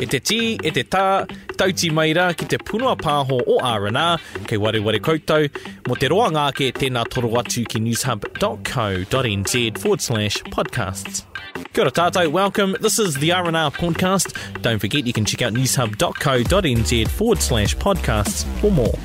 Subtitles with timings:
[0.00, 1.26] E te tī, e te tā,
[1.60, 5.50] tauti mai rā ki te punua pāho o R&R, kei ware ware koutou,
[5.84, 9.52] mo te roa ngāke tēnā toro atu ki newshub.co.nz
[9.82, 11.26] forward slash podcasts.
[11.74, 12.78] Kia ora tātou, welcome.
[12.80, 14.32] This is the R&R podcast.
[14.62, 18.96] Don't forget you can check out newshub.co.nz forward slash podcasts for more.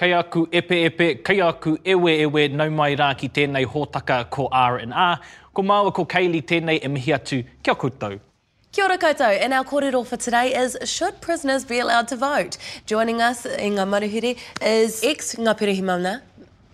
[0.00, 4.48] Kei aku epe epe, kei aku ewe ewe, nau mai rā ki tēnei hōtaka ko
[4.48, 5.20] R&R.
[5.52, 8.16] Ko māua ko Kaylee tēnei e mihi atu, kia koutou.
[8.72, 12.56] Kia ora koutou, and our kōrero for today is Should prisoners be allowed to vote?
[12.86, 16.20] Joining us in Ngā Maruhiri is ex-Ngāpere Himana,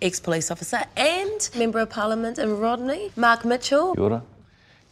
[0.03, 3.95] ex-police officer and Member of Parliament in Rodney, Mark Mitchell.
[3.95, 4.23] Kia ora.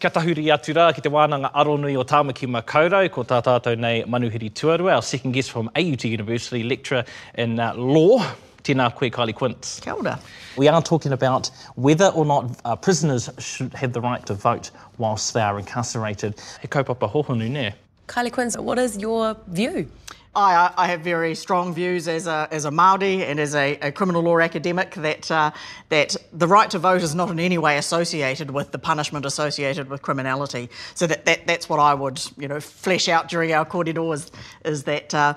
[0.01, 4.05] Kia tahuri atu rā ki te wānanga aronui o Tāmaki Makaurau, ko tā tātou nei
[4.05, 8.25] Manuhiri Tuarua, our second guest from AUT University, lecturer in uh, law.
[8.65, 9.79] Tēnā koe Khylee Quince.
[9.81, 10.19] Kia ora.
[10.57, 14.71] We are talking about whether or not uh, prisoners should have the right to vote
[14.97, 16.41] whilst they are incarcerated.
[16.63, 17.75] He kaupapa hohonu ne.
[18.09, 19.91] Khylee Quince, what is your view?
[20.37, 23.93] I, I have very strong views as a, as a Māori and as a, a
[23.93, 25.53] criminal law academic that, uh,
[25.91, 29.89] that the right to vote is not in any way associated with the punishment associated
[29.89, 30.71] with criminality.
[30.95, 34.33] So that, that, that's what I would you know, flesh out during our kōrero is,
[34.65, 35.35] is that uh,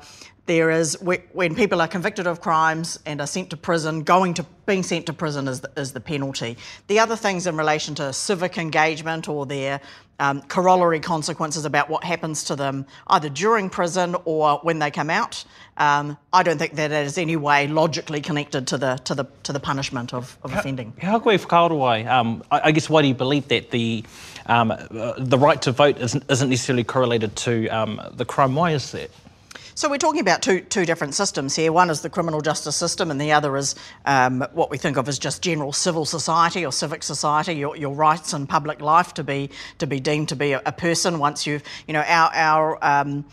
[0.48, 4.46] there is when people are convicted of crimes and are sent to prison, going to
[4.66, 6.58] being sent to prison is the, is the penalty.
[6.88, 9.80] The other things in relation to civic engagement or their
[10.20, 15.10] um, corollary consequences about what happens to them either during prison or when they come
[15.10, 15.46] out.
[15.78, 19.54] Um, I don't think that is any way logically connected to the to the to
[19.54, 20.94] the punishment of, of offending.
[21.00, 24.04] How koe whakaaro um, I, I guess why do you believe that the
[24.48, 28.56] um, uh, the right to vote isn't, isn't necessarily correlated to um, the crime?
[28.56, 29.12] Why is that?
[29.78, 31.72] So we're talking about two, two different systems here.
[31.72, 33.76] One is the criminal justice system, and the other is
[34.08, 37.94] um, what we think of as just general civil society or civic society, your, your
[37.94, 41.46] rights in public life to be to be deemed to be a, a person once
[41.46, 43.24] you've, you know, our our um,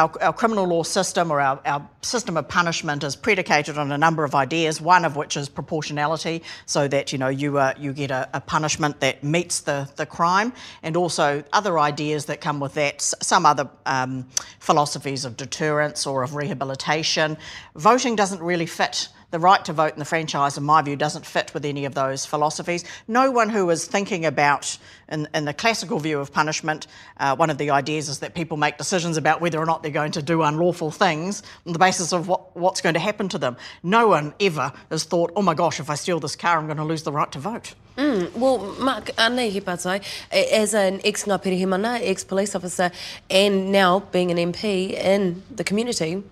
[0.00, 3.98] our, our, criminal law system or our, our, system of punishment is predicated on a
[3.98, 7.92] number of ideas, one of which is proportionality, so that you know you, uh, you
[7.92, 10.52] get a, a, punishment that meets the, the crime,
[10.82, 14.26] and also other ideas that come with that, some other um,
[14.58, 17.36] philosophies of deterrence or of rehabilitation.
[17.76, 21.24] Voting doesn't really fit the right to vote in the franchise, in my view, doesn't
[21.24, 22.84] fit with any of those philosophies.
[23.06, 24.76] No one who is thinking about,
[25.08, 26.86] in, in the classical view of punishment,
[27.18, 29.92] uh, one of the ideas is that people make decisions about whether or not they're
[29.92, 33.38] going to do unlawful things on the basis of what, what's going to happen to
[33.38, 33.56] them.
[33.82, 36.78] No one ever has thought, oh my gosh, if I steal this car, I'm going
[36.78, 37.74] to lose the right to vote.
[37.96, 40.02] Mm, well, Mark, anei he patai,
[40.32, 42.90] as an ex-Ngā Pirihimana, ex-police officer,
[43.28, 46.22] and now being an MP in the community,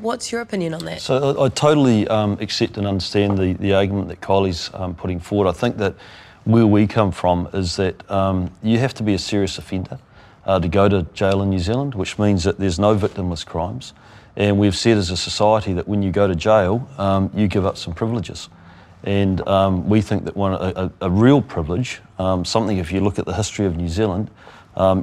[0.00, 1.00] What's your opinion on that?
[1.00, 5.20] So I, I totally um, accept and understand the, the argument that Khylee's um, putting
[5.20, 5.48] forward.
[5.48, 5.94] I think that
[6.44, 9.98] where we come from is that um, you have to be a serious offender
[10.46, 13.92] uh, to go to jail in New Zealand, which means that there's no victimless crimes.
[14.36, 17.66] And we've said as a society that when you go to jail, um, you give
[17.66, 18.48] up some privileges.
[19.04, 23.18] And um, we think that one a, a real privilege, um, something if you look
[23.18, 24.30] at the history of New Zealand,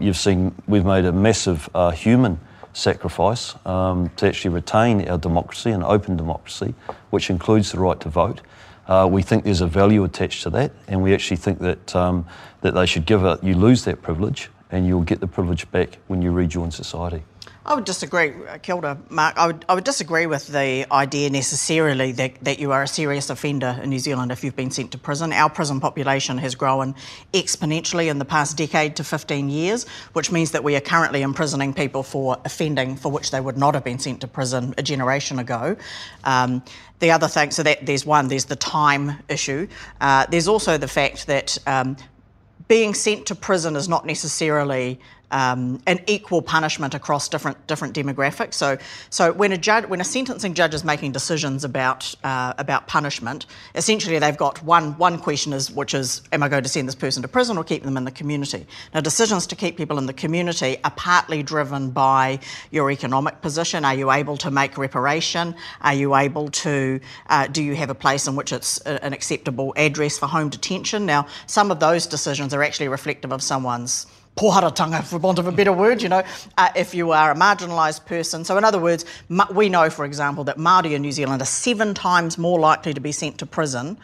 [0.02, 2.40] you've seen we've made a massive uh, human
[2.76, 6.74] sacrifice um, to actually retain our democracy, an open democracy,
[7.10, 8.42] which includes the right to vote.
[8.88, 12.26] Uh, we think there's a value attached to that, and we actually think that um,
[12.62, 13.44] that they should give it.
[13.44, 17.24] You lose that privilege, and you'll get the privilege back when you rejoin society.
[17.68, 19.36] I would disagree, uh, Kilda, Mark.
[19.38, 23.32] I would, I would disagree with the idea necessarily that, that you are a serious
[23.32, 25.34] offender in New Zealand if you've been sent to prison.
[25.34, 26.94] Our prison population has grown
[27.34, 31.74] exponentially in the past decade to 15 years, which means that we are currently imprisoning
[31.74, 35.40] people for offending for which they would not have been sent to prison a generation
[35.40, 35.76] ago.
[36.24, 36.64] Um,
[37.00, 39.68] the other thing, so that there's one, there's the time issue.
[40.00, 41.98] Uh, there's also the fact that um,
[42.68, 45.00] being sent to prison is not necessarily
[45.32, 48.54] um, an equal punishment across different different demographics.
[48.56, 48.78] So,
[49.10, 53.46] so when a judge, when a sentencing judge is making decisions about uh, about punishment,
[53.76, 56.96] essentially they've got one one question is which is, am I going to send this
[56.96, 58.66] person to prison or keep them in the community?
[58.94, 62.40] Now, decisions to keep people in the community are partly driven by
[62.72, 63.86] your economic position.
[63.86, 65.56] Are you able to make reparation?
[65.82, 67.00] Are you able to?
[67.28, 71.06] Uh, do you have a place in which it's an acceptable address for home detention?
[71.06, 75.52] Now, some of those decisions are actually reflective of someone's poharatanga, for want of a
[75.52, 76.24] better word, you know,
[76.58, 78.44] uh, if you are a marginalised person.
[78.44, 79.06] So, in other words,
[79.54, 83.00] we know, for example, that Māori in New Zealand are seven times more likely to
[83.00, 83.98] be sent to prison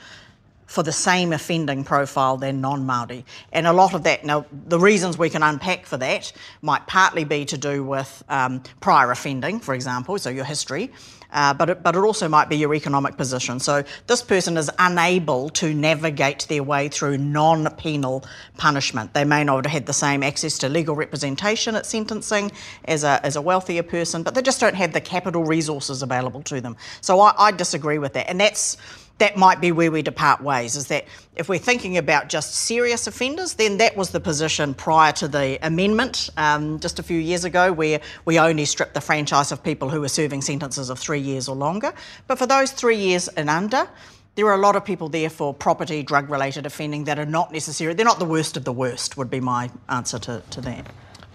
[0.72, 3.25] for the same offending profile than non Māori.
[3.51, 6.31] And a lot of that, now, the reasons we can unpack for that
[6.62, 10.92] might partly be to do with um, prior offending, for example, so your history.
[11.31, 13.60] Uh, but, it, but it also might be your economic position.
[13.60, 18.25] So this person is unable to navigate their way through non penal
[18.57, 19.13] punishment.
[19.13, 22.51] They may not have had the same access to legal representation at sentencing
[22.86, 26.42] as a, as a wealthier person, but they just don't have the capital resources available
[26.44, 26.75] to them.
[27.01, 28.30] So I, I disagree with that.
[28.30, 28.77] And that's
[29.21, 33.06] that might be where we depart ways is that if we're thinking about just serious
[33.06, 37.45] offenders, then that was the position prior to the amendment um, just a few years
[37.45, 41.19] ago, where we only stripped the franchise of people who were serving sentences of three
[41.19, 41.94] years or longer.
[42.25, 43.88] But for those three years and under,
[44.33, 47.53] there are a lot of people there for property, drug related offending that are not
[47.53, 50.88] necessary, they're not the worst of the worst, would be my answer to, to that.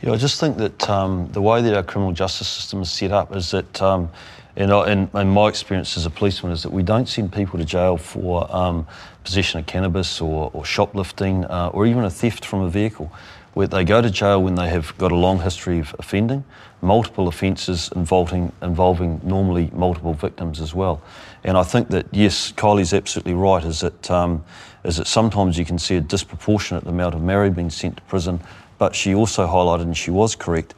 [0.02, 3.12] Yeah, I just think that um, the way that our criminal justice system is set
[3.12, 4.10] up is that um,
[4.56, 7.64] and, and, and, my experience as a policeman is that we don't send people to
[7.64, 8.86] jail for um,
[9.22, 13.12] possession of cannabis or, or shoplifting uh, or even a theft from a vehicle.
[13.52, 16.44] Where they go to jail when they have got a long history of offending,
[16.82, 21.02] multiple offences involving, involving normally multiple victims as well.
[21.42, 24.44] And I think that, yes, Khylee's absolutely right, is that, um,
[24.84, 28.40] is that sometimes you can see a disproportionate amount of Māori being sent to prison,
[28.76, 30.74] but she also highlighted, and she was correct,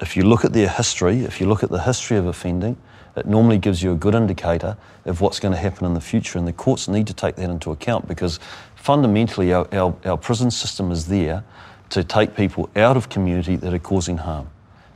[0.00, 2.78] if you look at their history, if you look at the history of offending,
[3.16, 6.38] it normally gives you a good indicator of what's going to happen in the future.
[6.38, 8.40] And the courts need to take that into account because
[8.74, 11.44] fundamentally our, our, our prison system is there
[11.90, 14.48] to take people out of community that are causing harm,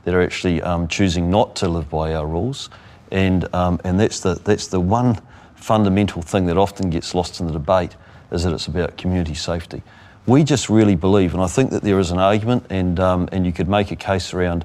[0.04, 2.70] that are actually um, choosing not to live by our rules.
[3.10, 5.20] And, um, and that's, the, that's the one
[5.54, 7.96] fundamental thing that often gets lost in the debate
[8.30, 9.82] is that it's about community safety.
[10.26, 13.46] We just really believe, and I think that there is an argument, and, um, and
[13.46, 14.64] you could make a case around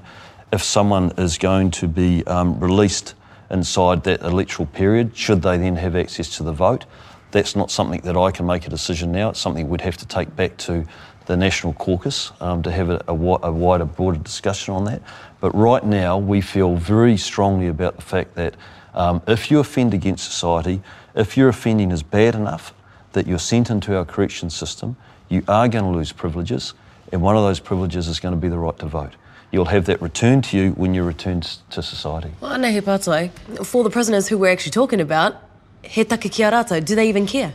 [0.52, 3.14] if someone is going to be um, released
[3.52, 6.86] inside that electoral period, should they then have access to the vote.
[7.30, 9.30] That's not something that I can make a decision now.
[9.30, 10.86] It's something we'd have to take back to
[11.26, 15.02] the National Caucus um, to have a, a, a, wider, broader discussion on that.
[15.40, 18.56] But right now, we feel very strongly about the fact that
[18.94, 20.82] um, if you offend against society,
[21.14, 22.74] if your offending is bad enough
[23.12, 24.96] that you're sent into our correction system,
[25.28, 26.74] you are going to lose privileges,
[27.12, 29.14] and one of those privileges is going to be the right to vote
[29.52, 32.32] you'll have that returned to you when you return to society.
[32.40, 33.30] Well, he pātai,
[33.64, 35.36] for the prisoners who we're actually talking about,
[35.82, 37.52] he take ki rātou, do they even care?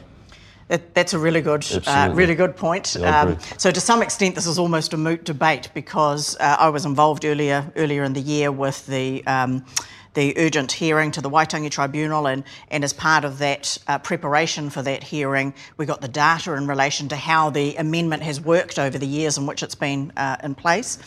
[0.68, 2.98] That, that's a really good, uh, really good point.
[3.00, 6.70] Yeah, um, so, to some extent, this is almost a moot debate because uh, I
[6.70, 9.26] was involved earlier earlier in the year with the.
[9.26, 9.66] Um,
[10.18, 14.72] the urgent hearing to the Waitangi Tribunal, and, and as part of that uh, preparation
[14.72, 18.80] for that hearing, we got the data in relation to how the amendment has worked
[18.80, 20.98] over the years in which it's been uh, in place.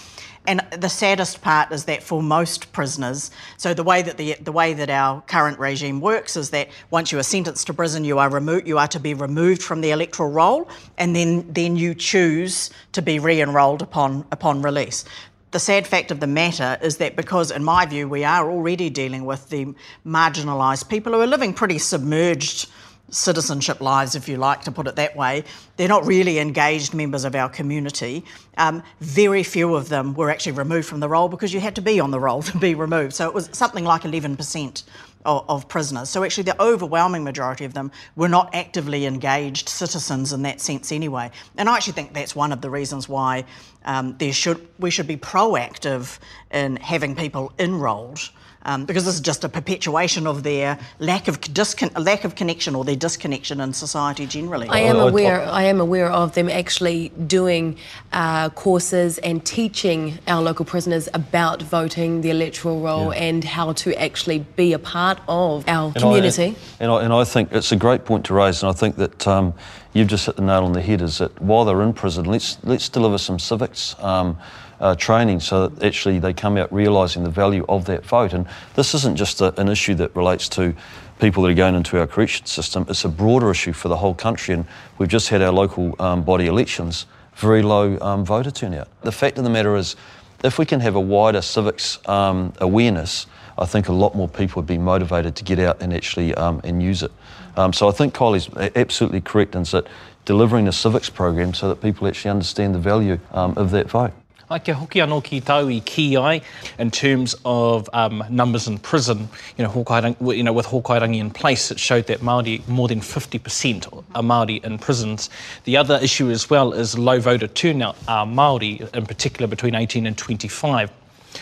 [0.46, 4.52] And the saddest part is that for most prisoners, so the way that the, the
[4.52, 8.18] way that our current regime works is that once you are sentenced to prison, you
[8.18, 10.68] are removed, you are to be removed from the electoral roll,
[10.98, 15.04] and then then you choose to be re-enrolled upon upon release.
[15.52, 18.88] The sad fact of the matter is that because, in my view, we are already
[18.88, 19.74] dealing with the
[20.06, 22.68] marginalised people who are living pretty submerged
[23.10, 25.44] citizenship lives, if you like to put it that way.
[25.76, 28.24] They're not really engaged members of our community.
[28.56, 31.82] Um, very few of them were actually removed from the roll because you had to
[31.82, 33.14] be on the roll to be removed.
[33.14, 34.82] So it was something like 11%
[35.24, 36.08] of, prisoners.
[36.08, 40.92] So actually, the overwhelming majority of them were not actively engaged citizens in that sense
[40.92, 41.30] anyway.
[41.56, 43.44] And I actually think that's one of the reasons why
[43.84, 46.18] um, there should we should be proactive
[46.50, 48.30] in having people enrolled
[48.62, 52.74] um, because this is just a perpetuation of their lack of discon- lack of connection
[52.74, 54.68] or their disconnection in society generally.
[54.68, 55.42] I am aware.
[55.42, 57.76] I am aware of them actually doing
[58.12, 63.22] uh, courses and teaching our local prisoners about voting, the electoral roll, yeah.
[63.22, 66.56] and how to actually be a part of our and community.
[66.80, 68.96] I, and, I, and I think it's a great point to raise, and I think
[68.96, 69.26] that.
[69.26, 69.54] Um,
[69.92, 71.02] you've just hit the nail on the head.
[71.02, 73.96] Is that while they're in prison, let's let's deliver some civics.
[73.98, 74.38] Um,
[74.80, 78.32] uh, training so that actually they come out realising the value of that vote.
[78.32, 80.74] And this isn't just a, an issue that relates to
[81.20, 84.14] people that are going into our correction system, it's a broader issue for the whole
[84.14, 84.54] country.
[84.54, 84.64] And
[84.98, 88.88] we've just had our local um, body elections, very low um, voter turnout.
[89.02, 89.96] The fact of the matter is,
[90.42, 93.26] if we can have a wider civics um, awareness,
[93.58, 96.62] I think a lot more people would be motivated to get out and actually um,
[96.64, 97.12] and use it.
[97.56, 99.86] Um, so I think Khylee's absolutely correct in that
[100.24, 104.12] delivering a civics program so that people actually understand the value um, of that vote.
[104.50, 106.40] Ai ke hoki anō ki tau i ki ai
[106.84, 111.00] in terms of um, numbers in prison, you know, Hōkai Rangi, you know, with Hōkai
[111.00, 115.30] Rangi in place, it showed that Māori, more than 50% are Māori in prisons.
[115.66, 120.04] The other issue as well is low voter turnout are Māori, in particular between 18
[120.04, 120.90] and 25.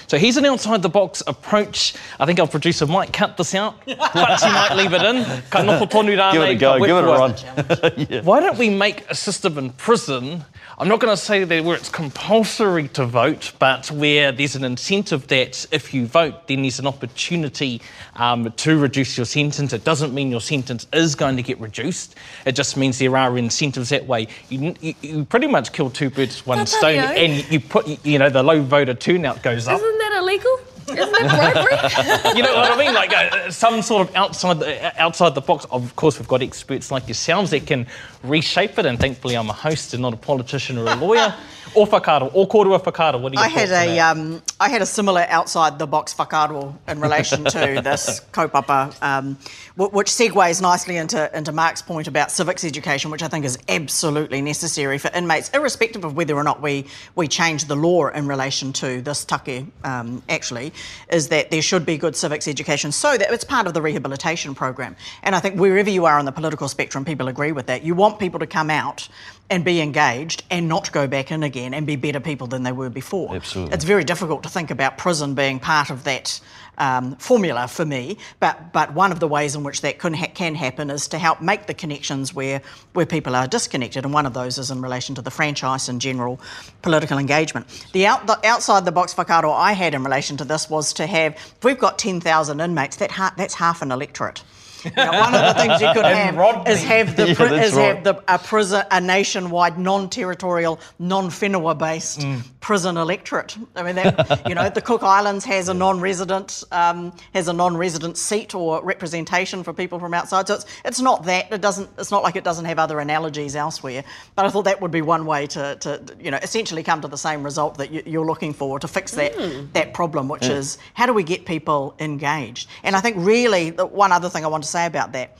[0.06, 1.94] So here's an outside the box approach.
[2.20, 5.24] I think our producer might cut this out, but she might leave it in.
[5.48, 8.22] Ka noho tonu rānei, Give it a go, give it a run.
[8.24, 10.44] Why don't we make a system in prison?
[10.80, 14.62] I'm not going to say that where it's compulsory to vote, but where there's an
[14.62, 17.82] incentive that if you vote, then there's an opportunity
[18.14, 19.72] um, to reduce your sentence.
[19.72, 22.14] It doesn't mean your sentence is going to get reduced.
[22.46, 24.28] It just means there are incentives that way.
[24.50, 28.06] You, you, you pretty much kill two birds with one That's stone, and you put,
[28.06, 29.80] you know, the low voter turnout goes up.
[29.80, 30.60] Isn't that illegal?
[30.88, 32.36] Isn't that bribery?
[32.36, 32.94] you know what I mean?
[32.94, 35.66] Like uh, some sort of outside the, uh, outside the box.
[35.70, 37.86] Of course, we've got experts like yourselves that can
[38.22, 38.86] reshape it.
[38.86, 41.34] And thankfully, I'm a host and not a politician or a lawyer.
[41.74, 43.20] or whakaaro, or korua whakaaro.
[43.20, 46.74] What do you I had a um, I had a similar outside the box whakaaro
[46.86, 49.36] in relation to this kaupapa, um,
[49.78, 54.42] which segues nicely into into Mark's point about civics education, which I think is absolutely
[54.42, 58.72] necessary for inmates, irrespective of whether or not we we change the law in relation
[58.74, 59.66] to this take.
[59.84, 60.72] Um, actually,
[61.10, 64.54] is that there should be good civics education so that it's part of the rehabilitation
[64.54, 64.96] program.
[65.22, 67.84] And I think wherever you are on the political spectrum, people agree with that.
[67.84, 69.08] You want people to come out
[69.50, 72.72] and be engaged and not go back in again and be better people than they
[72.72, 73.34] were before.
[73.34, 73.74] Absolutely.
[73.74, 76.40] It's very difficult to think about prison being part of that
[76.78, 80.32] um, formula for me, but but one of the ways in which that can, ha-
[80.34, 82.62] can happen is to help make the connections where
[82.94, 86.00] where people are disconnected, and one of those is in relation to the franchise and
[86.00, 86.40] general
[86.82, 87.66] political engagement.
[87.92, 91.06] The, out, the outside the box whakaaro I had in relation to this was to
[91.06, 94.42] have if we've got ten thousand inmates, that ha- that's half an electorate.
[94.84, 96.70] You know, one of the things you could have Rodney.
[96.72, 97.96] is have the Yeah, is right.
[97.96, 102.42] have the a prison a nationwide non-territorial non-whenua based Mm.
[102.60, 103.56] prison electorate.
[103.76, 108.16] I mean that you know the Cook Islands has a non-resident um, has a non-resident
[108.16, 110.46] seat or representation for people from outside.
[110.48, 113.54] So it's it's not that it doesn't it's not like it doesn't have other analogies
[113.56, 114.04] elsewhere.
[114.36, 117.08] But I thought that would be one way to, to you know essentially come to
[117.08, 119.32] the same result that you, you're looking for to fix that
[119.74, 122.68] that problem, which is how do we get people engaged?
[122.82, 125.36] And I think really the one other thing I want to say about that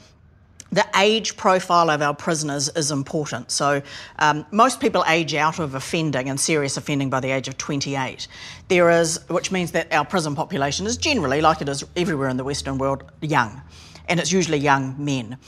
[0.70, 3.50] the age profile of our prisoners is important.
[3.50, 3.80] So,
[4.18, 8.28] um, most people age out of offending and serious offending by the age of 28.
[8.68, 12.36] There is, which means that our prison population is generally, like it is everywhere in
[12.36, 13.62] the Western world, young,
[14.08, 15.38] and it's usually young men.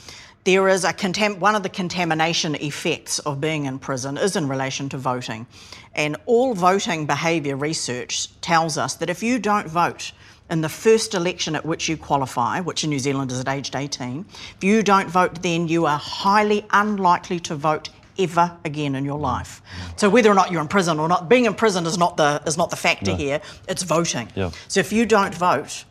[0.43, 4.47] There is a contam- one of the contamination effects of being in prison is in
[4.47, 5.45] relation to voting,
[5.93, 10.13] and all voting behaviour research tells us that if you don't vote
[10.51, 13.75] in the first election at which you qualify, which in New Zealand is at aged
[13.75, 14.25] 18,
[14.57, 17.89] if you don't vote then, you are highly unlikely to vote
[18.19, 19.61] ever again in your life.
[19.95, 22.41] So whether or not you're in prison or not, being in prison is not the
[22.45, 23.41] is not the factor here.
[23.69, 24.27] It's voting.
[24.35, 24.51] Yeah.
[24.67, 25.85] So if you don't vote,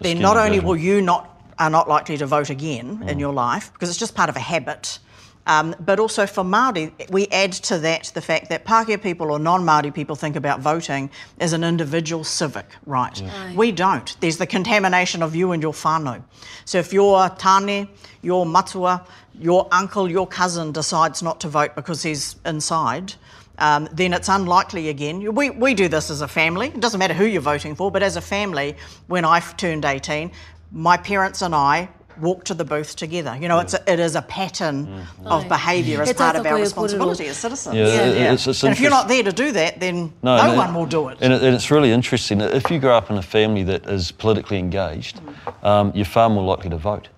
[0.00, 3.72] then not only will you not are not likely to vote again in your life
[3.72, 4.98] because it's just part of a habit.
[5.46, 9.38] Um, but also for Māori, we add to that the fact that Pākehā people or
[9.38, 13.20] non-Māori people think about voting as an individual civic right.
[13.56, 14.16] We don't.
[14.20, 16.22] There's the contamination of you and your whānau.
[16.64, 17.88] So if your tāne,
[18.22, 19.04] your matua,
[19.38, 23.14] your uncle, your cousin decides not to vote because he's inside,
[23.58, 25.34] um, then it's unlikely again.
[25.34, 26.68] We, we do this as a family.
[26.68, 28.76] It doesn't matter who you're voting for, but as a family,
[29.08, 30.30] when I turned 18,
[30.70, 31.88] my parents and I
[32.20, 33.36] walked to the booth together.
[33.40, 36.58] You know, it's a, it is a pattern of behaviour as It's part of our
[36.58, 37.74] responsibility as citizens.
[37.76, 40.42] Yeah, it- it's- it's and if you're not there to do that, then No, no,
[40.42, 41.18] and one will do it.
[41.20, 43.86] And, it, and it's really interesting that if you grow up in a family that
[43.86, 45.20] is politically engaged,
[45.62, 47.08] um, you're far more likely to vote.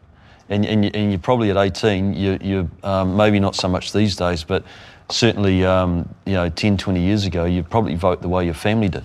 [0.48, 3.92] And, and, you, and you're probably at 18, you, you're um, maybe not so much
[3.92, 4.62] these days, but
[5.10, 8.88] certainly um, you know 10, 20 years ago, you'd probably vote the way your family
[8.88, 9.04] did.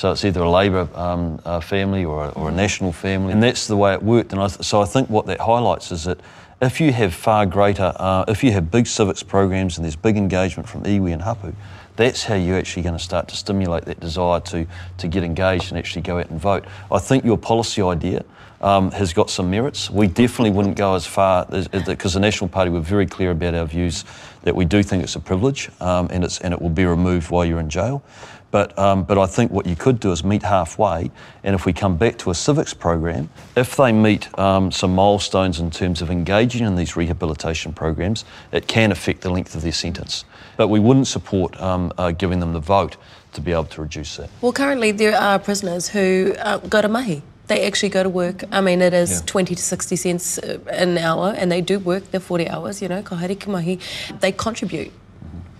[0.00, 3.42] So it's either a Labour um, uh, family or a, or a National family, and
[3.42, 4.32] that's the way it worked.
[4.32, 6.18] And I th- so I think what that highlights is that
[6.62, 10.16] if you have far greater, uh, if you have big civics programs and there's big
[10.16, 11.52] engagement from iwi and hapu,
[11.96, 14.66] that's how you're actually going to start to stimulate that desire to,
[14.96, 16.64] to get engaged and actually go out and vote.
[16.90, 18.24] I think your policy idea
[18.62, 19.90] um, has got some merits.
[19.90, 23.66] We definitely wouldn't go as far because the National Party were very clear about our
[23.66, 24.06] views
[24.44, 27.30] that we do think it's a privilege um, and, it's, and it will be removed
[27.30, 28.02] while you're in jail.
[28.50, 31.10] But, um, but I think what you could do is meet halfway,
[31.44, 35.60] and if we come back to a civics program, if they meet um, some milestones
[35.60, 39.72] in terms of engaging in these rehabilitation programs, it can affect the length of their
[39.72, 40.24] sentence.
[40.56, 42.96] But we wouldn't support um, uh, giving them the vote
[43.34, 44.30] to be able to reduce that.
[44.40, 47.22] Well, currently there are prisoners who uh, go to mahi.
[47.46, 48.42] They actually go to work.
[48.52, 49.26] I mean, it is Yeah.
[49.26, 52.88] 20 to 60 cents uh, an hour, and they do work their 40 hours, you
[52.88, 53.78] know, kahari ki mahi.
[54.20, 54.92] They contribute.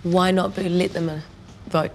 [0.03, 1.19] Why not let them uh,
[1.69, 1.91] vote?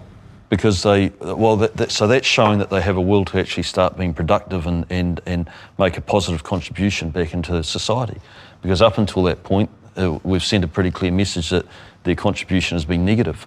[0.49, 3.63] Because they well that, that, so that's showing that they have a will to actually
[3.63, 8.21] start being productive and, and, and make a positive contribution back into society
[8.63, 11.67] because up until that point uh, we've sent a pretty clear message that
[12.05, 13.47] their contribution has been negative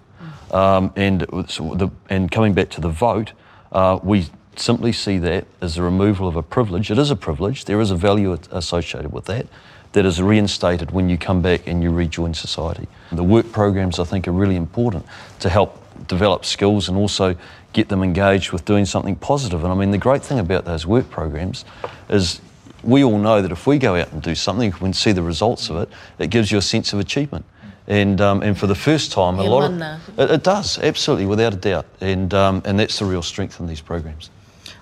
[0.50, 3.32] um, and, so the, and coming back to the vote
[3.72, 4.26] uh, we
[4.56, 6.90] simply see that as the removal of a privilege.
[6.90, 9.46] It is a privilege, there is a value associated with that,
[9.92, 12.86] that is reinstated when you come back and you rejoin society.
[13.10, 15.04] The work programs, I think, are really important
[15.40, 15.76] to help
[16.06, 17.36] develop skills and also
[17.72, 19.62] get them engaged with doing something positive.
[19.64, 21.64] And I mean, the great thing about those work programs
[22.08, 22.40] is
[22.82, 25.70] we all know that if we go out and do something and see the results
[25.70, 25.88] of it,
[26.18, 27.44] it gives you a sense of achievement.
[27.86, 31.52] And, um, and for the first time, a lot of, it, it, does, absolutely, without
[31.54, 31.86] a doubt.
[32.00, 34.30] And, um, and that's the real strength in these programs.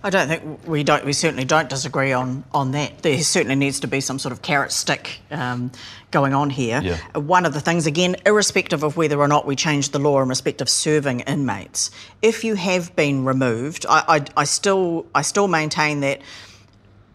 [0.03, 1.05] I don't think we don't.
[1.05, 3.03] We certainly don't disagree on on that.
[3.03, 5.73] There certainly needs to be some sort of carrot stick um,
[6.11, 6.81] going on here.
[6.83, 6.99] Yeah.
[7.19, 10.29] One of the things, again, irrespective of whether or not we change the law in
[10.29, 11.91] respect of serving inmates,
[12.23, 16.21] if you have been removed, I, I, I still I still maintain that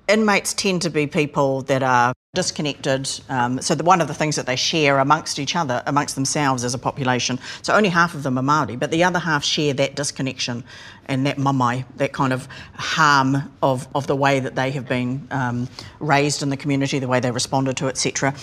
[0.07, 3.07] inmates tend to be people that are disconnected.
[3.29, 6.63] Um, so the, one of the things that they share amongst each other, amongst themselves
[6.63, 9.71] as a population, so only half of them are Māori, but the other half share
[9.75, 10.63] that disconnection
[11.05, 15.27] and that mamae, that kind of harm of, of the way that they have been
[15.29, 18.33] um, raised in the community, the way they responded to, etc.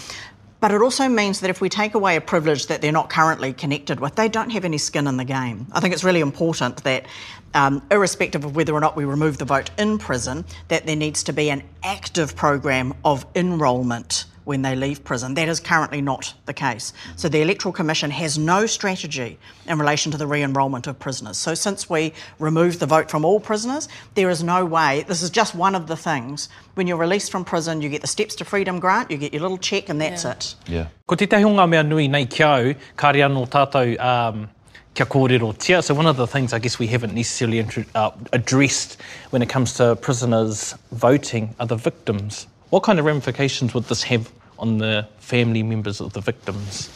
[0.61, 3.55] But it also means that if we take away a privilege that they're not currently
[3.55, 5.67] connected with, they don't have any skin in the game.
[5.73, 7.07] I think it's really important that,
[7.55, 11.23] um, irrespective of whether or not we remove the vote in prison, that there needs
[11.25, 15.35] to be an active program of enrolment when they leave prison.
[15.35, 16.93] That is currently not the case.
[17.15, 19.39] So the Electoral Commission has no strategy
[19.69, 21.39] in relation to the re enrolment of prisoners.
[21.39, 25.31] So since we removed the vote from all prisoners, there is no way, this is
[25.31, 26.49] just one of the things.
[26.75, 29.43] When you're released from prison, you get the Steps to Freedom grant, you get your
[29.43, 30.33] little check, and that's yeah.
[30.33, 30.55] it.
[30.67, 30.87] Yeah.
[31.07, 34.49] Ko te tehunga mea nui nei ki au, kāre anō tātou um,
[34.95, 35.81] kia kōrero tia.
[35.81, 37.65] So one of the things I guess we haven't necessarily
[37.95, 42.49] uh, addressed when it comes to prisoners voting are the victims.
[42.71, 44.31] What kind of ramifications would this have
[44.61, 46.89] on the family members of the victims?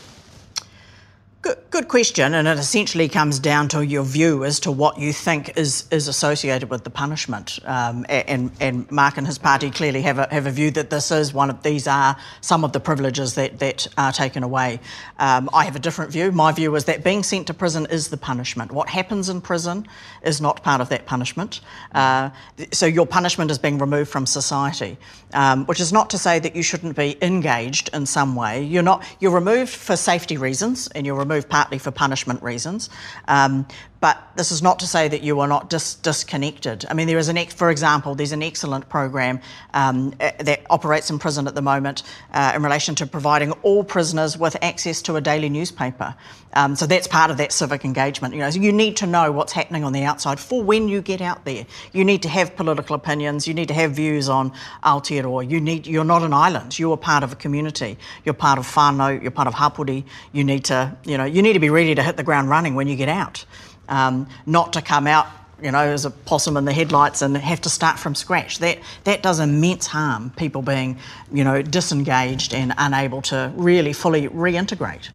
[1.75, 5.57] Good, question, and it essentially comes down to your view as to what you think
[5.59, 7.59] is, is associated with the punishment.
[7.65, 11.11] Um, and, and Mark and his party clearly have a, have a view that this
[11.11, 14.79] is one of these are some of the privileges that, that are taken away.
[15.19, 16.31] Um, I have a different view.
[16.31, 18.71] My view is that being sent to prison is the punishment.
[18.71, 19.89] What happens in prison
[20.23, 21.61] is not part of that punishment.
[21.93, 22.31] Uh,
[22.71, 24.97] so your punishment is being removed from society,
[25.33, 28.63] um, which is not to say that you shouldn't be engaged in some way.
[28.63, 29.05] You're not.
[29.19, 32.91] You're removed for safety reasons, and you're removed removed partly for punishment reasons.
[33.27, 33.67] Um,
[34.05, 36.85] but this is not to say that you are not dis- disconnected.
[36.91, 39.41] I mean, there is an, ex- for example, there's an excellent program
[39.73, 42.03] um, that operates in prison at the moment
[42.35, 46.15] uh, in relation to providing all prisoners with access to a daily newspaper.
[46.53, 48.35] Um, so that's part of that civic engagement.
[48.35, 51.01] You know, so you need to know what's happening on the outside for when you
[51.01, 51.65] get out there.
[51.95, 53.49] You need to have political opinions.
[53.49, 54.53] You need to have views on
[54.85, 55.51] Aotearoa.
[55.51, 55.87] You need.
[55.87, 56.79] You're not an island.
[56.79, 57.97] You are part of a community.
[58.23, 59.23] You're part of whānau.
[59.23, 60.05] You're part of hapori.
[60.33, 60.95] You need to.
[61.05, 61.25] You know.
[61.25, 63.47] You need to be ready to hit the ground running when you get out
[63.89, 65.27] um, not to come out
[65.63, 68.59] you know, as a possum in the headlights and have to start from scratch.
[68.59, 70.31] That that does immense harm.
[70.37, 70.99] People being,
[71.33, 75.11] you know, disengaged and unable to really fully reintegrate.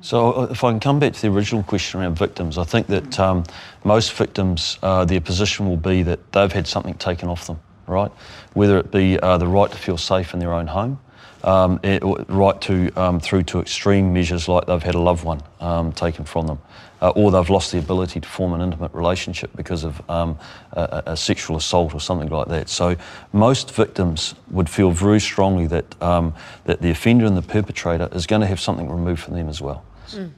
[0.00, 2.88] So, uh, if I can come back to the original question around victims, I think
[2.88, 3.44] that um,
[3.84, 8.10] most victims, uh, their position will be that they've had something taken off them, right?
[8.54, 10.98] Whether it be uh, the right to feel safe in their own home,
[11.44, 15.42] um, it, right to um, through to extreme measures like they've had a loved one
[15.60, 16.58] um, taken from them,
[17.02, 20.38] uh, or they've lost the ability to form an intimate relationship because of um,
[20.72, 22.68] a, a, sexual assault or something like that.
[22.68, 22.96] So
[23.32, 26.32] most victims would feel very strongly that um,
[26.64, 29.60] that the offender and the perpetrator is going to have something removed from them as
[29.60, 29.84] well.
[30.10, 30.30] Mm.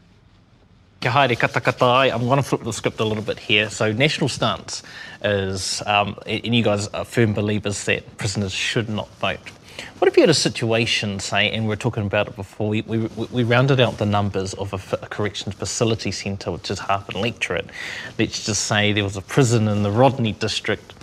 [1.00, 2.06] Kia haere kata kata ai.
[2.06, 3.68] I'm going to flip the script a little bit here.
[3.68, 4.82] So national stance
[5.22, 9.50] is, um, and you guys are firm believers that prisoners should not vote.
[9.98, 12.82] What if you had a situation, say, and we were talking about it before, we,
[12.82, 17.08] we, we rounded out the numbers of a, a corrections facility centre, which is half
[17.08, 17.70] an electorate.
[18.18, 20.94] Let's just say there was a prison in the Rodney district,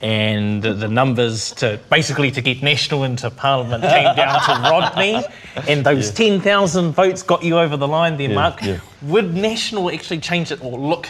[0.00, 5.22] and the, the numbers to basically to get National into Parliament came down to Rodney,
[5.68, 6.28] and those yeah.
[6.38, 8.62] 10,000 votes got you over the line there, yeah, Mark.
[8.62, 8.80] Yeah.
[9.02, 11.08] Would National actually change it or look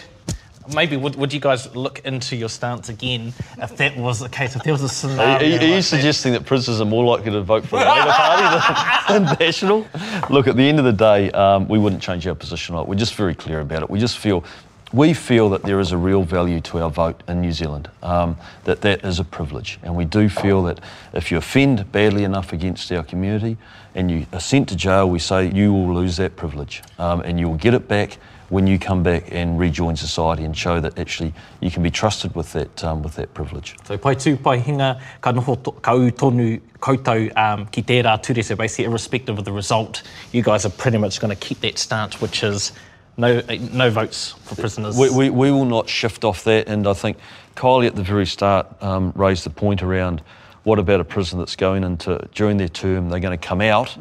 [0.74, 4.56] maybe would, would you guys look into your stance again if that was the case?
[4.56, 5.22] If there was a scenario.
[5.22, 8.12] Are, are, are you suggesting that prisoners are more likely to vote for the Labour
[8.12, 9.86] Party than, than, National?
[10.30, 12.88] Look, at the end of the day, um, we wouldn't change our position on it.
[12.88, 13.90] We're just very clear about it.
[13.90, 14.44] We just feel.
[14.92, 18.36] We feel that there is a real value to our vote in New Zealand, um,
[18.64, 19.80] that that is a privilege.
[19.82, 20.80] And we do feel that
[21.12, 23.56] if you offend badly enough against our community
[23.96, 27.40] and you are sent to jail, we say you will lose that privilege um, and
[27.40, 30.98] you will get it back when you come back and rejoin society and show that
[30.98, 33.76] actually you can be trusted with that um, with that privilege.
[33.84, 38.22] So pai tū pai hinga ka noho to, ka u tonu koutou um, ki tērā
[38.22, 41.60] ture, so basically irrespective of the result, you guys are pretty much going to keep
[41.60, 42.72] that stance, which is
[43.16, 43.40] no,
[43.72, 44.96] no votes for prisoners.
[44.96, 47.16] We, we, we will not shift off that, and I think
[47.54, 50.22] Kylie at the very start um, raised the point around
[50.64, 53.96] what about a prisoner that's going into during their term, they're going to come out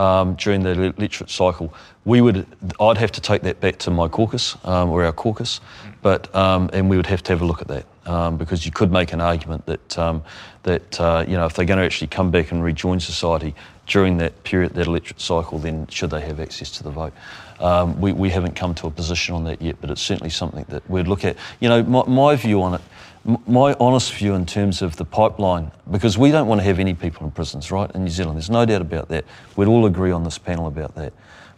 [0.00, 1.72] um, during the electorate cycle.
[2.06, 2.46] We would,
[2.80, 5.60] I'd have to take that back to my caucus um, or our caucus,
[6.00, 8.72] but um, and we would have to have a look at that um, because you
[8.72, 10.22] could make an argument that um,
[10.62, 13.54] that uh, you know if they're going to actually come back and rejoin society
[13.86, 17.12] during that period, that electorate cycle, then should they have access to the vote?
[17.58, 20.64] Um, we, we haven't come to a position on that yet, but it's certainly something
[20.68, 21.36] that we'd look at.
[21.60, 22.80] You know, my, my view on it
[23.24, 26.94] my honest view in terms of the pipeline, because we don't want to have any
[26.94, 28.36] people in prisons, right, in New Zealand.
[28.36, 29.24] There's no doubt about that.
[29.56, 31.12] We'd all agree on this panel about that.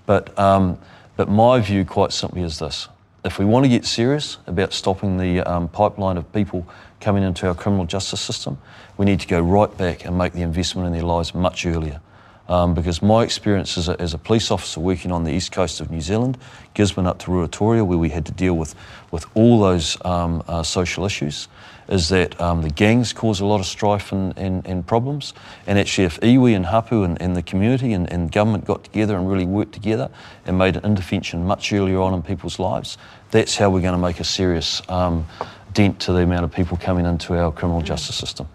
[0.04, 0.78] But, um,
[1.16, 2.88] but my view, quite simply, is this.
[3.24, 6.66] If we want to get serious about stopping the um, pipeline of people
[7.00, 8.58] coming into our criminal justice system,
[8.96, 12.00] we need to go right back and make the investment in their lives much earlier.
[12.48, 15.80] Um, because my experience as a, as a, police officer working on the east coast
[15.80, 16.36] of New Zealand,
[16.74, 18.74] Gisborne up to Ruatoria, where we had to deal with,
[19.12, 21.46] with all those um, uh, social issues,
[21.88, 25.34] is that um, the gangs cause a lot of strife and, and, and, problems.
[25.66, 29.16] And actually, if iwi and hapu and, and the community and, and, government got together
[29.16, 30.10] and really worked together
[30.44, 32.98] and made an intervention much earlier on in people's lives,
[33.30, 35.26] that's how we're going to make a serious um,
[35.74, 38.48] dent to the amount of people coming into our criminal justice system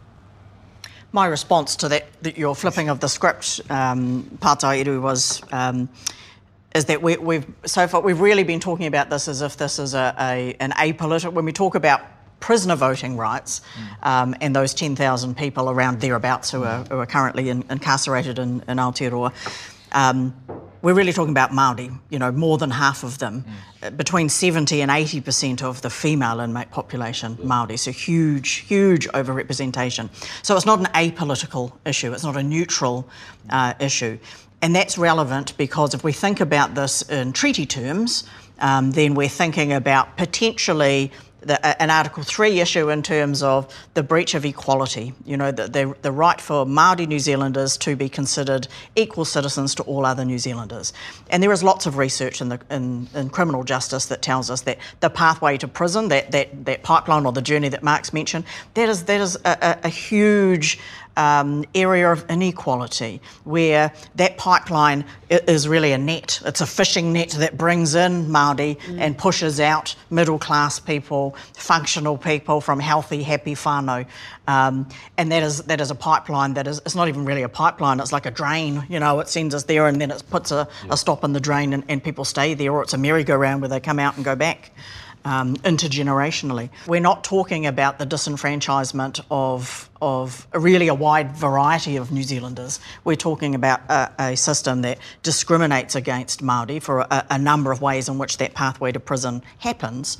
[1.12, 5.90] my response to that, that your flipping of the script, um, Pātai was um,
[6.76, 9.80] is that we, have so far we've really been talking about this as if this
[9.80, 11.34] is a, a an apolitical.
[11.34, 12.02] When we talk about
[12.40, 14.08] prisoner voting rights mm.
[14.08, 18.64] um, and those 10,000 people around thereabouts who are, who are currently in, incarcerated in,
[18.68, 19.34] in Aotearoa.
[19.92, 20.36] Um,
[20.82, 23.46] we're really talking about Māori, you know, more than half of them,
[23.82, 23.98] mm.
[23.98, 30.10] between 70 and 80% of the female inmate population, Māori, so huge, huge overrepresentation.
[30.44, 33.08] So it's not an apolitical issue, it's not a neutral
[33.50, 34.18] uh, issue.
[34.62, 38.24] And that's relevant because if we think about this in treaty terms,
[38.60, 44.04] um, then we're thinking about potentially the, an Article 3 issue in terms of the
[44.04, 48.10] breach of equality, you know, the, the, the, right for Māori New Zealanders to be
[48.10, 50.94] considered equal citizens to all other New Zealanders.
[51.30, 54.62] And there is lots of research in, the, in, in criminal justice that tells us
[54.62, 58.46] that the pathway to prison, that, that, that pipeline or the journey that Mark's mentioned,
[58.74, 60.80] that is, that is a, a, a huge
[61.18, 66.42] um, area of inequality where that pipeline is really a net.
[66.46, 69.00] It's a fishing net that brings in Māori mm.
[69.00, 74.06] and pushes out middle class people, functional people from healthy, happy whānau.
[74.48, 77.50] Um, and that is that is a pipeline that is it's not even really a
[77.50, 80.52] pipeline, it's like a drain, you know, it sends us there and then it puts
[80.52, 80.94] a, yeah.
[80.94, 83.68] a stop in the drain and, and people stay there, or it's a merry-go-round where
[83.68, 84.72] they come out and go back
[85.26, 86.70] um, intergenerationally.
[86.88, 92.80] We're not talking about the disenfranchisement of, of really a wide variety of New Zealanders.
[93.04, 97.82] We're talking about a, a system that discriminates against Māori for a, a number of
[97.82, 100.18] ways in which that pathway to prison happens.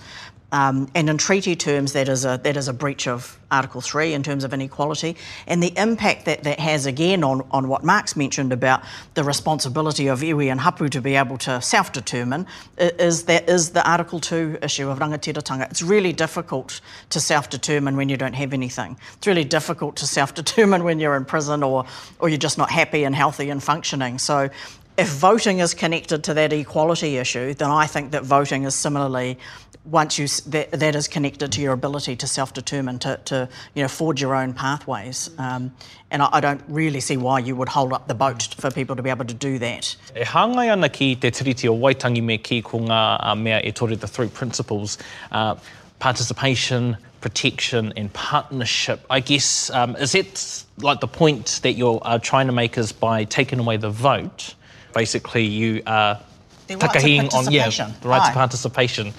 [0.52, 4.14] Um, and in treaty terms, that is, a, that is a breach of Article 3
[4.14, 5.18] in terms of inequality.
[5.46, 8.82] And the impact that that has again on, on what Mark's mentioned about
[9.14, 13.72] the responsibility of iwi and hapu to be able to self determine is that is
[13.72, 15.70] the Article 2 issue of rangatiratanga.
[15.70, 16.80] It's really difficult
[17.10, 18.98] to self determine when you don't have anything.
[19.18, 21.86] It's really difficult to self determine when you're in prison or,
[22.20, 24.18] or you're just not happy and healthy and functioning.
[24.18, 24.50] So
[24.98, 29.38] if voting is connected to that equality issue, then I think that voting is similarly
[29.90, 33.88] once you that, that is connected to your ability to self-determine to, to you know
[33.88, 35.72] forge your own pathways um,
[36.12, 38.96] and I, I, don't really see why you would hold up the boat for people
[38.96, 39.96] to be able to do that.
[40.16, 43.96] E hangai ana ki te tiriti o Waitangi me ki ko ngā mea e tore
[43.96, 44.98] the three principles
[45.32, 45.56] uh,
[46.00, 52.20] participation protection and partnership I guess um, is it like the point that you're uh,
[52.20, 54.54] trying to make is by taking away the vote
[54.94, 56.20] basically you are
[56.68, 59.14] Takahiing on yeah, the right to participation.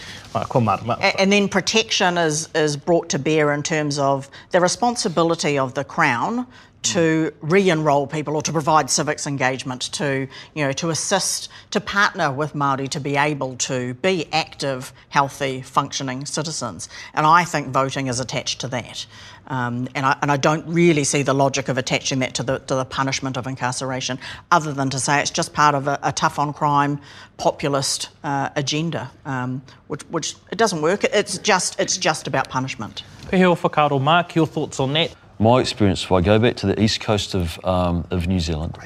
[1.18, 5.84] And then protection is, is brought to bear in terms of the responsibility of the
[5.84, 6.46] Crown
[6.82, 12.32] to re-enroll people or to provide civics engagement to you know to assist to partner
[12.32, 16.88] with Maori to be able to be active healthy functioning citizens.
[17.14, 19.06] And I think voting is attached to that.
[19.48, 22.58] Um, and, I, and I don't really see the logic of attaching that to the,
[22.58, 24.18] to the punishment of incarceration
[24.50, 27.00] other than to say it's just part of a, a tough on crime
[27.38, 31.04] populist uh, agenda um, which, which it doesn't work.
[31.04, 33.02] It's just it's just about punishment.
[33.26, 36.80] Peheo Whakaaro Mark your thoughts on that my experience, if I go back to the
[36.80, 38.76] east coast of, um, of New Zealand,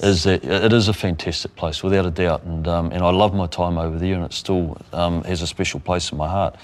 [0.00, 2.42] is that it is a fantastic place, without a doubt.
[2.42, 5.46] And, um, and I love my time over there, and it still um, has a
[5.46, 6.56] special place in my heart.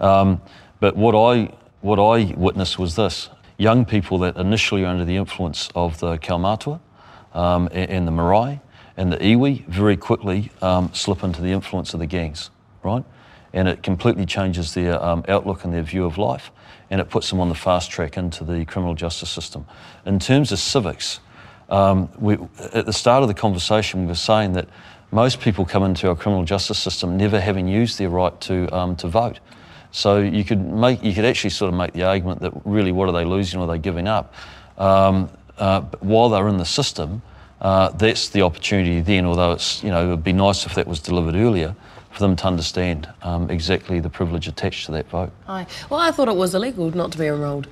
[0.00, 0.40] Um,
[0.80, 3.28] but what I, what I witnessed was this
[3.58, 6.80] young people that initially are under the influence of the Kaumatua
[7.34, 8.60] um, and, and, the Marae
[8.96, 12.50] and the Iwi very quickly um, slip into the influence of the gangs.
[12.82, 13.04] right?
[13.56, 16.52] And it completely changes their um, outlook and their view of life,
[16.90, 19.64] and it puts them on the fast track into the criminal justice system.
[20.04, 21.20] In terms of civics,
[21.70, 22.36] um, we,
[22.74, 24.68] at the start of the conversation, we were saying that
[25.10, 28.94] most people come into our criminal justice system never having used their right to, um,
[28.96, 29.40] to vote.
[29.90, 33.08] So you could make, you could actually sort of make the argument that really, what
[33.08, 33.58] are they losing?
[33.58, 34.34] Or are they giving up?
[34.76, 37.22] Um, uh, while they're in the system,
[37.62, 39.24] uh, that's the opportunity then.
[39.24, 41.74] Although it's, you know, it would be nice if that was delivered earlier
[42.16, 45.30] for them to understand um, exactly the privilege attached to that vote.
[45.48, 45.66] Aye.
[45.90, 47.68] Well, I thought it was illegal not to be enrolled.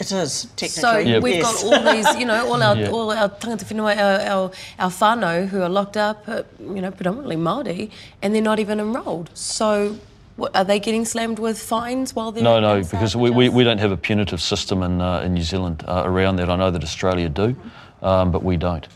[0.00, 1.12] It is So technically.
[1.12, 1.18] Yeah.
[1.20, 1.62] we've yes.
[1.62, 2.90] got all these, you know, all our Yeah.
[2.90, 6.26] all our tangata whenua, our, our, our whānau who are locked up,
[6.58, 7.90] you know, predominantly Māori,
[8.22, 9.30] and they're not even enrolled.
[9.34, 9.96] So
[10.36, 13.48] what, are they getting slammed with fines while they're No, no, outside because we, we,
[13.48, 16.48] we don't have a punitive system in, uh, in New Zealand uh, around that.
[16.48, 17.56] I know that Australia do,
[18.02, 18.86] um, but we don't.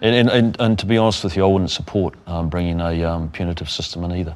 [0.00, 3.04] And, and, and, and to be honest with you, I wouldn't support um, bringing a
[3.04, 4.34] um, punitive system in either.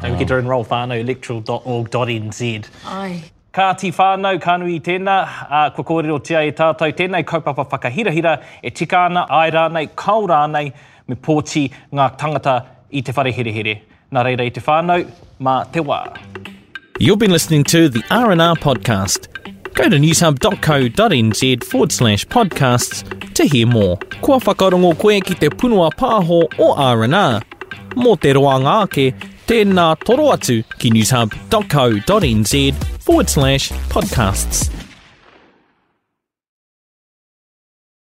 [0.00, 2.68] Don't forget to enrol whānau electoral.org.nz.
[2.86, 3.22] Aye.
[3.52, 8.36] Ka ti whānau, ka nui tēnā, uh, kua kōrero tia e tātou tēnei kaupapa whakahirahira,
[8.62, 10.72] e tika ana ai rānei, kau rānei,
[11.08, 12.54] me pōti ngā tangata
[12.92, 13.76] i te whare here here.
[14.12, 15.04] Nā reira i te whānau,
[15.40, 16.00] mā te wā.
[16.98, 19.39] You've been listening to the R&R podcast.
[19.74, 23.96] Go to newshub.co.nz forward slash podcasts to hear more.
[24.20, 27.40] Kua whakarongo koe ki te punua pāho o R&R.
[27.96, 29.06] Mō te roanga ake,
[29.46, 32.54] tēnā toro atu ki newshub.co.nz
[33.00, 34.89] forward slash podcasts.